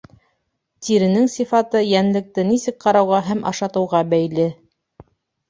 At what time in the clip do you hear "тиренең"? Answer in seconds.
0.85-1.27